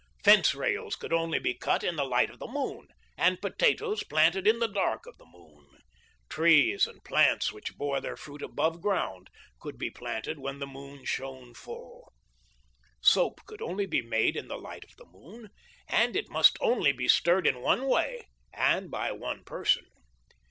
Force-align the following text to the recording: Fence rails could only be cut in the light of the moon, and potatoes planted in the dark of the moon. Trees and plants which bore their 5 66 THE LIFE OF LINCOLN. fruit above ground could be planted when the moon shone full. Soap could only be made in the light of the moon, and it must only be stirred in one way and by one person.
Fence 0.23 0.55
rails 0.55 0.95
could 0.95 1.13
only 1.13 1.37
be 1.37 1.53
cut 1.53 1.83
in 1.83 1.95
the 1.95 2.03
light 2.03 2.31
of 2.31 2.39
the 2.39 2.47
moon, 2.47 2.87
and 3.19 3.39
potatoes 3.39 4.03
planted 4.03 4.47
in 4.47 4.57
the 4.57 4.67
dark 4.67 5.05
of 5.05 5.19
the 5.19 5.27
moon. 5.27 5.77
Trees 6.27 6.87
and 6.87 7.03
plants 7.03 7.51
which 7.53 7.75
bore 7.77 8.01
their 8.01 8.17
5 8.17 8.21
66 8.21 8.25
THE 8.25 8.31
LIFE 8.31 8.39
OF 8.39 8.47
LINCOLN. 8.47 8.57
fruit 8.57 8.63
above 8.63 8.81
ground 8.81 9.29
could 9.59 9.77
be 9.77 9.91
planted 9.91 10.39
when 10.39 10.57
the 10.57 10.65
moon 10.65 11.05
shone 11.05 11.53
full. 11.53 12.11
Soap 12.99 13.41
could 13.45 13.61
only 13.61 13.85
be 13.85 14.01
made 14.01 14.35
in 14.35 14.47
the 14.47 14.57
light 14.57 14.83
of 14.85 14.95
the 14.97 15.05
moon, 15.05 15.49
and 15.87 16.15
it 16.15 16.29
must 16.31 16.57
only 16.59 16.91
be 16.91 17.07
stirred 17.07 17.45
in 17.45 17.61
one 17.61 17.85
way 17.85 18.27
and 18.51 18.89
by 18.89 19.11
one 19.11 19.43
person. 19.43 19.85